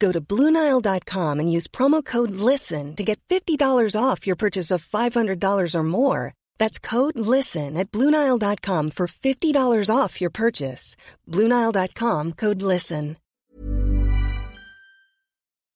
[0.00, 4.84] Go to Bluenile.com and use promo code LISTEN to get $50 off your purchase of
[4.84, 6.32] $500 or more.
[6.58, 10.96] That's code LISTEN at Bluenile.com for $50 off your purchase.
[11.28, 13.18] Bluenile.com code LISTEN.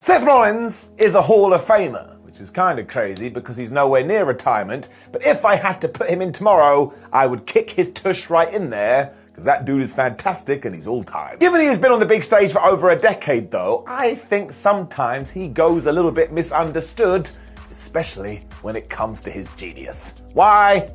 [0.01, 4.03] Seth Rollins is a Hall of Famer, which is kind of crazy because he's nowhere
[4.03, 4.89] near retirement.
[5.11, 8.53] But if I had to put him in tomorrow, I would kick his tush right
[8.53, 11.37] in there because that dude is fantastic and he's all time.
[11.39, 14.49] Given he has been on the big stage for over a decade, though, I think
[14.49, 17.29] sometimes he goes a little bit misunderstood,
[17.69, 20.23] especially when it comes to his genius.
[20.31, 20.89] Why?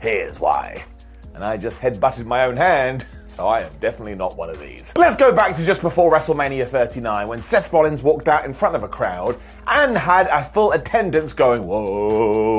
[0.00, 0.84] Here's why.
[1.34, 3.08] And I just headbutted my own hand.
[3.34, 4.92] So I am definitely not one of these.
[4.94, 8.76] Let's go back to just before WrestleMania 39 when Seth Rollins walked out in front
[8.76, 11.82] of a crowd and had a full attendance going whoa,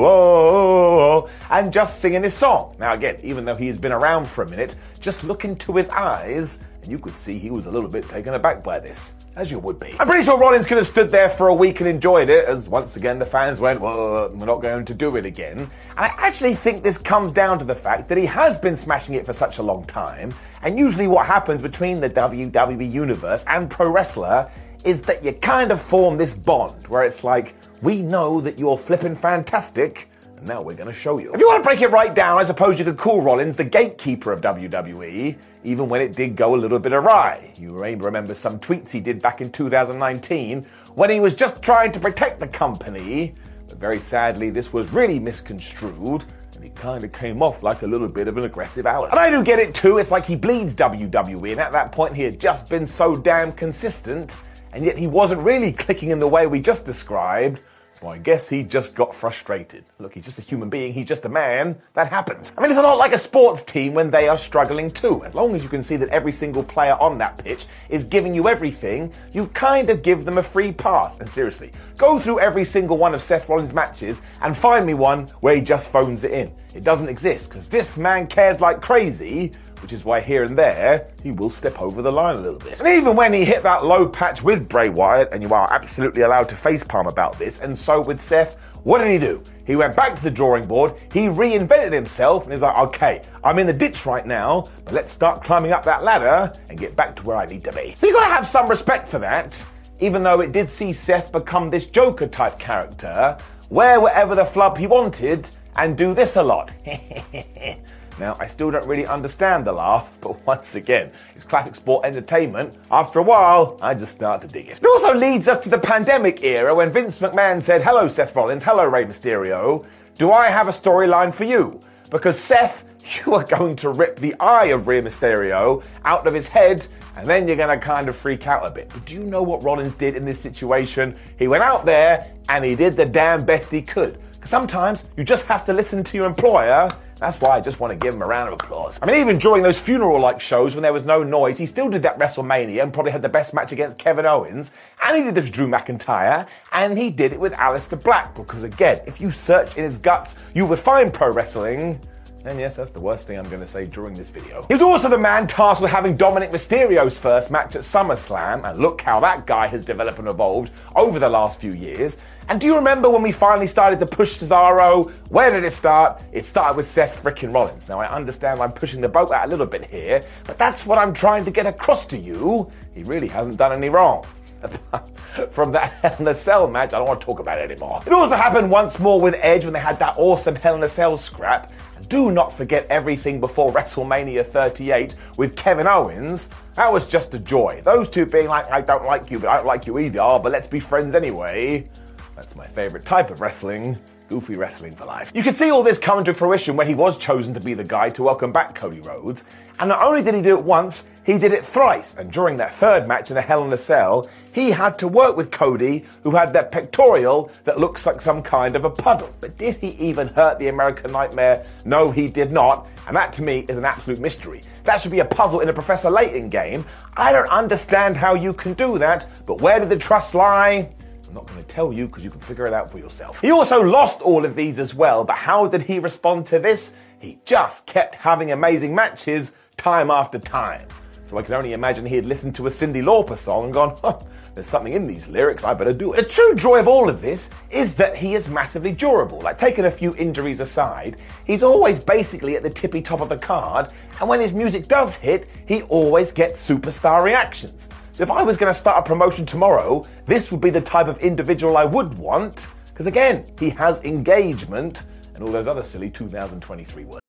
[0.00, 2.74] whoa, and just singing his song.
[2.80, 5.90] Now again, even though he has been around for a minute, just look into his
[5.90, 9.50] eyes and you could see he was a little bit taken aback by this, as
[9.50, 9.94] you would be.
[9.98, 12.68] I'm pretty sure Rollins could have stood there for a week and enjoyed it, as
[12.68, 15.58] once again the fans went, well, we're not going to do it again.
[15.58, 19.14] And I actually think this comes down to the fact that he has been smashing
[19.14, 20.32] it for such a long time,
[20.62, 24.50] and usually what happens between the WWE Universe and Pro Wrestler
[24.84, 28.78] is that you kind of form this bond where it's like, we know that you're
[28.78, 30.08] flipping fantastic,
[30.46, 31.32] now we're going to show you.
[31.32, 33.64] If you want to break it right down, I suppose you could call Rollins the
[33.64, 37.52] gatekeeper of WWE, even when it did go a little bit awry.
[37.56, 41.92] You may remember some tweets he did back in 2019 when he was just trying
[41.92, 43.34] to protect the company,
[43.68, 46.24] but very sadly, this was really misconstrued.
[46.54, 49.08] And he kind of came off like a little bit of an aggressive ally.
[49.10, 52.14] And I do get it too, it's like he bleeds WWE, and at that point
[52.14, 54.40] he had just been so damn consistent,
[54.72, 57.60] and yet he wasn't really clicking in the way we just described.
[58.04, 59.86] Well, I guess he just got frustrated.
[59.98, 61.80] Look, he's just a human being, he's just a man.
[61.94, 62.52] That happens.
[62.54, 65.24] I mean, it's a lot like a sports team when they are struggling too.
[65.24, 68.34] As long as you can see that every single player on that pitch is giving
[68.34, 71.18] you everything, you kind of give them a free pass.
[71.18, 75.28] And seriously, go through every single one of Seth Rollins' matches and find me one
[75.40, 76.52] where he just phones it in.
[76.74, 79.52] It doesn't exist because this man cares like crazy
[79.84, 82.80] which is why here and there he will step over the line a little bit.
[82.80, 86.22] And even when he hit that low patch with Bray Wyatt, and you are absolutely
[86.22, 89.42] allowed to facepalm about this, and so with Seth, what did he do?
[89.66, 93.58] He went back to the drawing board, he reinvented himself, and he's like, okay, I'm
[93.58, 97.14] in the ditch right now, but let's start climbing up that ladder and get back
[97.16, 97.92] to where I need to be.
[97.92, 99.62] So you gotta have some respect for that,
[100.00, 103.36] even though it did see Seth become this Joker type character,
[103.68, 106.72] wear whatever the flub he wanted, and do this a lot.
[108.18, 112.74] Now, I still don't really understand the laugh, but once again, it's classic sport entertainment.
[112.90, 114.78] After a while, I just start to dig it.
[114.78, 118.62] It also leads us to the pandemic era when Vince McMahon said, Hello, Seth Rollins,
[118.62, 119.84] hello, Rey Mysterio.
[120.16, 121.80] Do I have a storyline for you?
[122.10, 122.84] Because Seth,
[123.26, 126.86] you are going to rip the eye of Rey Mysterio out of his head,
[127.16, 128.88] and then you're going to kind of freak out a bit.
[128.90, 131.16] But do you know what Rollins did in this situation?
[131.38, 134.18] He went out there and he did the damn best he could.
[134.44, 136.90] Sometimes you just have to listen to your employer.
[137.24, 138.98] That's why I just want to give him a round of applause.
[139.00, 141.88] I mean, even during those funeral like shows when there was no noise, he still
[141.88, 144.74] did that WrestleMania and probably had the best match against Kevin Owens.
[145.02, 146.46] And he did this with Drew McIntyre.
[146.72, 148.34] And he did it with Aleister Black.
[148.34, 151.98] Because again, if you search in his guts, you would find pro wrestling.
[152.46, 154.66] And yes, that's the worst thing I'm going to say during this video.
[154.68, 158.78] He was also the man tasked with having Dominik Mysterio's first match at SummerSlam, and
[158.78, 162.18] look how that guy has developed and evolved over the last few years.
[162.50, 165.10] And do you remember when we finally started to push Cesaro?
[165.30, 166.22] Where did it start?
[166.32, 167.88] It started with Seth frickin' Rollins.
[167.88, 170.98] Now, I understand I'm pushing the boat out a little bit here, but that's what
[170.98, 172.70] I'm trying to get across to you.
[172.94, 174.26] He really hasn't done any wrong.
[175.50, 178.02] From that Hell in a Cell match, I don't want to talk about it anymore.
[178.06, 180.88] It also happened once more with Edge when they had that awesome Hell in a
[180.88, 181.72] Cell scrap.
[182.14, 186.48] Do not forget everything before WrestleMania 38 with Kevin Owens.
[186.76, 187.82] That was just a joy.
[187.84, 190.52] Those two being like, I don't like you, but I don't like you either, but
[190.52, 191.90] let's be friends anyway.
[192.36, 193.98] That's my favorite type of wrestling.
[194.28, 195.30] Goofy wrestling for life.
[195.34, 197.84] You could see all this coming to fruition when he was chosen to be the
[197.84, 199.44] guy to welcome back Cody Rhodes.
[199.78, 202.14] And not only did he do it once, he did it thrice.
[202.16, 205.36] And during that third match in a Hell in a Cell, he had to work
[205.36, 209.30] with Cody, who had that pectoral that looks like some kind of a puddle.
[209.40, 211.66] But did he even hurt the American Nightmare?
[211.84, 212.86] No, he did not.
[213.06, 214.62] And that to me is an absolute mystery.
[214.84, 216.86] That should be a puzzle in a Professor Layton game.
[217.16, 220.94] I don't understand how you can do that, but where did the trust lie?
[221.34, 223.40] I'm not going to tell you because you can figure it out for yourself.
[223.40, 226.94] He also lost all of these as well, but how did he respond to this?
[227.18, 230.86] He just kept having amazing matches time after time.
[231.24, 233.98] So I can only imagine he had listened to a Cyndi Lauper song and gone,
[234.00, 234.20] huh,
[234.54, 236.18] there's something in these lyrics, I better do it.
[236.18, 239.40] The true joy of all of this is that he is massively durable.
[239.40, 243.38] Like, taking a few injuries aside, he's always basically at the tippy top of the
[243.38, 247.88] card, and when his music does hit, he always gets superstar reactions.
[248.16, 251.18] If I was going to start a promotion tomorrow, this would be the type of
[251.18, 255.02] individual I would want, because again, he has engagement
[255.34, 257.20] and all those other silly 2023 words.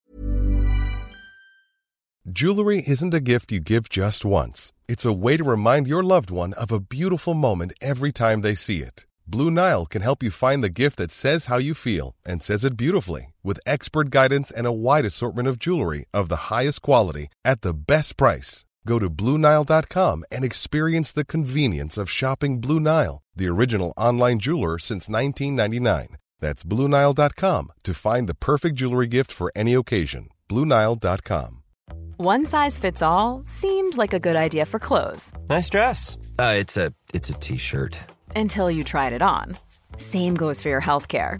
[2.32, 4.74] Jewelry isn't a gift you give just once.
[4.88, 8.54] It's a way to remind your loved one of a beautiful moment every time they
[8.54, 9.06] see it.
[9.26, 12.64] Blue Nile can help you find the gift that says how you feel and says
[12.64, 17.30] it beautifully with expert guidance and a wide assortment of jewelry of the highest quality
[17.44, 18.65] at the best price.
[18.86, 24.78] Go to BlueNile.com and experience the convenience of shopping Blue Nile, the original online jeweler
[24.80, 26.18] since 1999.
[26.40, 30.30] That's BlueNile.com to find the perfect jewelry gift for any occasion.
[30.50, 31.64] BlueNile.com.
[32.18, 35.34] One size fits all seemed like a good idea for clothes.
[35.50, 36.18] Nice dress.
[36.40, 38.00] Uh, it's a it's a t-shirt.
[38.36, 39.58] Until you tried it on.
[39.98, 41.40] Same goes for your health care.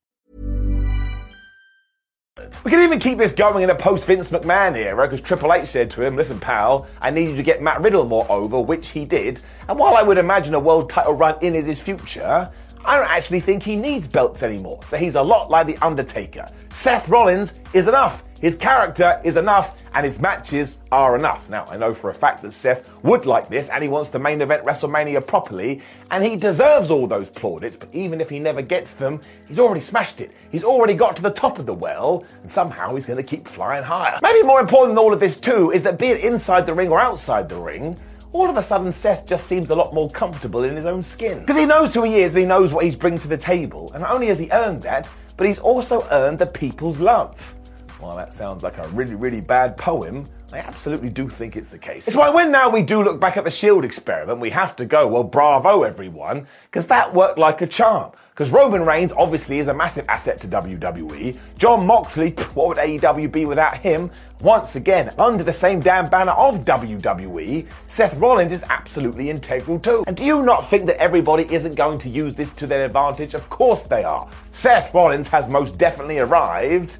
[2.63, 5.67] We can even keep this going in a post Vince McMahon era because Triple H
[5.67, 8.87] said to him, Listen, pal, I need you to get Matt Riddle more over, which
[8.89, 9.41] he did.
[9.67, 12.49] And while I would imagine a world title run in is his future,
[12.83, 14.79] I don't actually think he needs belts anymore.
[14.87, 16.47] So he's a lot like The Undertaker.
[16.69, 18.23] Seth Rollins is enough.
[18.41, 21.47] His character is enough, and his matches are enough.
[21.47, 24.19] Now, I know for a fact that Seth would like this, and he wants to
[24.19, 28.63] main event WrestleMania properly, and he deserves all those plaudits, but even if he never
[28.63, 30.31] gets them, he's already smashed it.
[30.51, 33.47] He's already got to the top of the well, and somehow he's going to keep
[33.47, 34.19] flying higher.
[34.23, 36.89] Maybe more important than all of this, too, is that be it inside the ring
[36.89, 37.95] or outside the ring,
[38.33, 41.39] all of a sudden Seth just seems a lot more comfortable in his own skin.
[41.39, 44.01] Because he knows who he is, he knows what he's bringing to the table, and
[44.01, 47.55] not only has he earned that, but he's also earned the people's love.
[47.99, 51.77] While that sounds like a really, really bad poem, I absolutely do think it's the
[51.77, 52.07] case.
[52.07, 54.85] It's why when now we do look back at the Shield experiment, we have to
[54.85, 58.11] go, well, bravo everyone, because that worked like a charm.
[58.31, 61.37] Because Roman Reigns obviously is a massive asset to WWE.
[61.59, 64.09] Jon Moxley, what would AEW be without him?
[64.41, 70.03] Once again, under the same damn banner of WWE, Seth Rollins is absolutely integral too.
[70.07, 73.35] And do you not think that everybody isn't going to use this to their advantage?
[73.35, 74.27] Of course they are.
[74.49, 76.97] Seth Rollins has most definitely arrived.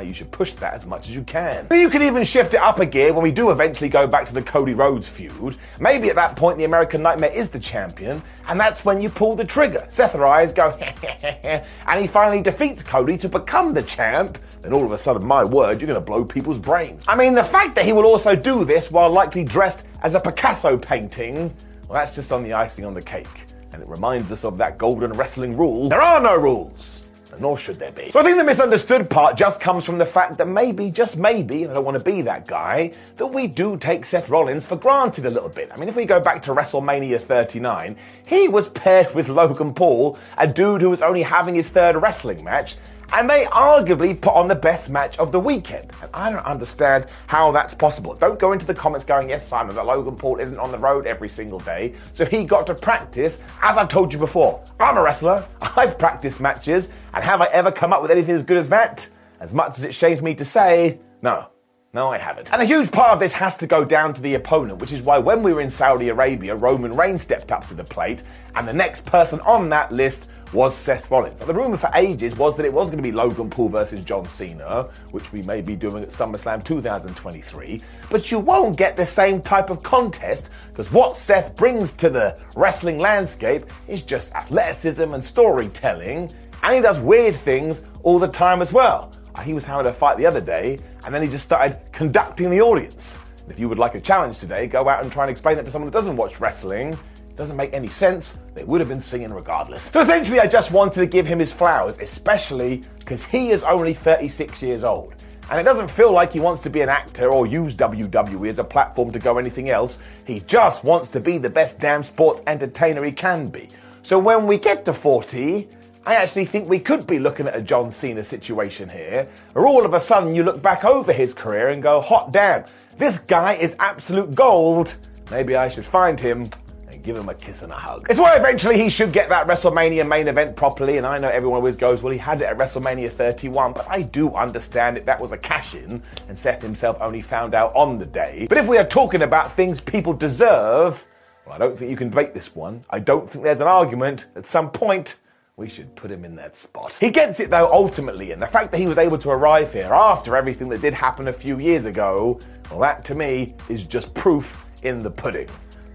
[0.00, 1.66] You should push that as much as you can.
[1.72, 4.34] You can even shift it up a gear when we do eventually go back to
[4.34, 5.56] the Cody Rhodes feud.
[5.80, 9.34] Maybe at that point the American Nightmare is the champion, and that's when you pull
[9.34, 9.86] the trigger.
[9.88, 10.70] Seth eyes go,
[11.42, 14.38] and he finally defeats Cody to become the champ.
[14.60, 17.04] Then all of a sudden, my word, you're going to blow people's brains.
[17.06, 20.20] I mean, the fact that he will also do this while likely dressed as a
[20.20, 21.54] Picasso painting,
[21.88, 23.26] well, that's just on the icing on the cake.
[23.72, 27.02] And it reminds us of that golden wrestling rule there are no rules
[27.38, 28.10] nor should there be.
[28.10, 31.62] So I think the misunderstood part just comes from the fact that maybe, just maybe,
[31.62, 34.76] and I don't want to be that guy, that we do take Seth Rollins for
[34.76, 35.70] granted a little bit.
[35.72, 40.18] I mean, if we go back to WrestleMania 39, he was paired with Logan Paul,
[40.36, 42.76] a dude who was only having his third wrestling match,
[43.12, 45.90] and they arguably put on the best match of the weekend.
[46.02, 48.14] And I don't understand how that's possible.
[48.14, 51.06] Don't go into the comments going, yes, Simon, but Logan Paul isn't on the road
[51.06, 53.40] every single day, so he got to practice.
[53.62, 57.72] As I've told you before, I'm a wrestler, I've practiced matches, and have I ever
[57.72, 59.08] come up with anything as good as that?
[59.40, 61.48] As much as it shames me to say, no.
[61.94, 62.52] No, I haven't.
[62.52, 65.00] And a huge part of this has to go down to the opponent, which is
[65.00, 68.68] why when we were in Saudi Arabia, Roman Reigns stepped up to the plate, and
[68.68, 71.40] the next person on that list was Seth Rollins.
[71.40, 74.04] Now, the rumour for ages was that it was going to be Logan Paul versus
[74.04, 77.80] John Cena, which we may be doing at SummerSlam 2023,
[78.10, 82.38] but you won't get the same type of contest because what Seth brings to the
[82.54, 86.30] wrestling landscape is just athleticism and storytelling,
[86.62, 89.10] and he does weird things all the time as well.
[89.42, 92.60] He was having a fight the other day, and then he just started conducting the
[92.60, 93.18] audience.
[93.48, 95.70] If you would like a challenge today, go out and try and explain that to
[95.70, 96.92] someone who doesn't watch wrestling.
[96.92, 98.38] It doesn't make any sense.
[98.54, 99.84] They would have been singing regardless.
[99.84, 103.94] So essentially, I just wanted to give him his flowers, especially because he is only
[103.94, 105.14] 36 years old.
[105.50, 108.58] And it doesn't feel like he wants to be an actor or use WWE as
[108.58, 109.98] a platform to go anything else.
[110.26, 113.68] He just wants to be the best damn sports entertainer he can be.
[114.02, 115.68] So when we get to 40,
[116.06, 119.84] I actually think we could be looking at a John Cena situation here, where all
[119.84, 122.64] of a sudden you look back over his career and go, hot damn,
[122.96, 124.96] this guy is absolute gold.
[125.30, 126.48] Maybe I should find him
[126.90, 128.06] and give him a kiss and a hug.
[128.08, 131.58] It's why eventually he should get that WrestleMania main event properly, and I know everyone
[131.58, 135.04] always goes, well, he had it at WrestleMania 31, but I do understand it.
[135.04, 138.46] That was a cash in, and Seth himself only found out on the day.
[138.48, 141.06] But if we are talking about things people deserve,
[141.44, 142.84] well, I don't think you can debate this one.
[142.88, 145.18] I don't think there's an argument at some point
[145.58, 146.96] we should put him in that spot.
[147.00, 149.92] He gets it though ultimately, and the fact that he was able to arrive here
[149.92, 154.14] after everything that did happen a few years ago, well, that to me is just
[154.14, 155.48] proof in the pudding.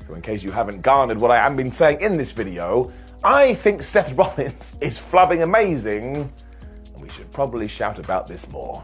[0.06, 2.92] So, in case you haven't garnered what I have been saying in this video,
[3.24, 6.30] I think Seth Rollins is flubbing amazing,
[6.94, 8.84] and we should probably shout about this more.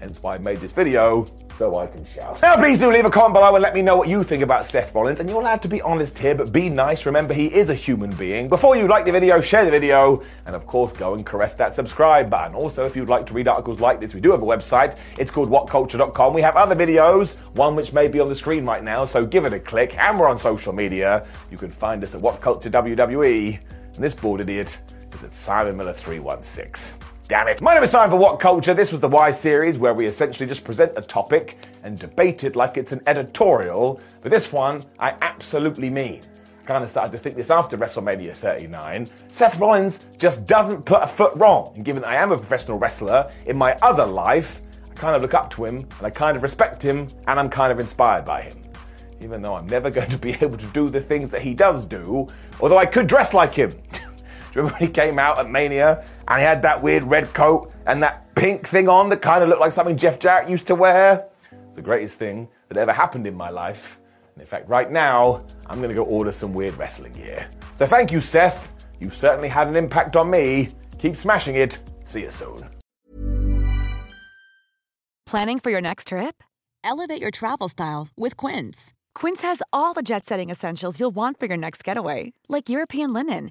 [0.00, 1.26] Hence why I made this video
[1.56, 2.40] so I can shout.
[2.42, 4.66] Now, please do leave a comment below and let me know what you think about
[4.66, 5.20] Seth Rollins.
[5.20, 7.06] And you're allowed to be honest here, but be nice.
[7.06, 8.48] Remember, he is a human being.
[8.48, 11.74] Before you like the video, share the video, and of course, go and caress that
[11.74, 12.54] subscribe button.
[12.54, 14.98] Also, if you'd like to read articles like this, we do have a website.
[15.18, 16.34] It's called whatculture.com.
[16.34, 19.46] We have other videos, one which may be on the screen right now, so give
[19.46, 19.96] it a click.
[19.96, 21.26] And we're on social media.
[21.50, 23.58] You can find us at What Culture WWE.
[23.94, 24.78] And this bored idiot
[25.14, 27.05] is at Simon Miller 316.
[27.28, 27.60] Damn it.
[27.60, 28.72] My name is Simon for What Culture.
[28.72, 32.54] This was the Why series where we essentially just present a topic and debate it
[32.54, 34.00] like it's an editorial.
[34.20, 36.20] But this one, I absolutely mean.
[36.60, 39.08] I kind of started to think this after WrestleMania 39.
[39.32, 41.72] Seth Rollins just doesn't put a foot wrong.
[41.74, 45.22] And given that I am a professional wrestler in my other life, I kind of
[45.22, 48.24] look up to him and I kind of respect him and I'm kind of inspired
[48.24, 48.56] by him.
[49.20, 51.86] Even though I'm never going to be able to do the things that he does
[51.86, 52.28] do,
[52.60, 53.72] although I could dress like him.
[54.56, 58.02] Remember when he came out at Mania and he had that weird red coat and
[58.02, 61.26] that pink thing on that kind of looked like something Jeff Jarrett used to wear?
[61.66, 64.00] It's the greatest thing that ever happened in my life.
[64.34, 67.48] And in fact, right now, I'm going to go order some weird wrestling gear.
[67.74, 68.86] So thank you, Seth.
[68.98, 70.68] You've certainly had an impact on me.
[70.98, 71.78] Keep smashing it.
[72.04, 72.64] See you soon.
[75.26, 76.42] Planning for your next trip?
[76.82, 78.94] Elevate your travel style with Quince.
[79.14, 83.12] Quince has all the jet setting essentials you'll want for your next getaway, like European
[83.12, 83.50] linen